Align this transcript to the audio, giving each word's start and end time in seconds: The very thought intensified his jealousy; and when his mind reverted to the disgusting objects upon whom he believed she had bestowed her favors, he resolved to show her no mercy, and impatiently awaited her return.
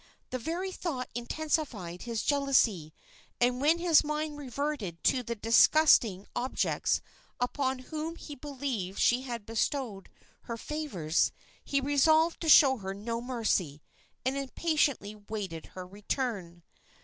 The 0.31 0.39
very 0.39 0.71
thought 0.71 1.11
intensified 1.13 2.01
his 2.01 2.23
jealousy; 2.23 2.91
and 3.39 3.61
when 3.61 3.77
his 3.77 4.03
mind 4.03 4.39
reverted 4.39 5.03
to 5.03 5.21
the 5.21 5.35
disgusting 5.35 6.25
objects 6.35 7.01
upon 7.39 7.77
whom 7.77 8.15
he 8.15 8.33
believed 8.33 8.97
she 8.97 9.21
had 9.21 9.45
bestowed 9.45 10.09
her 10.49 10.57
favors, 10.57 11.31
he 11.63 11.79
resolved 11.79 12.41
to 12.41 12.49
show 12.49 12.77
her 12.77 12.95
no 12.95 13.21
mercy, 13.21 13.83
and 14.25 14.35
impatiently 14.35 15.11
awaited 15.13 15.67
her 15.67 15.85
return. 15.85 16.63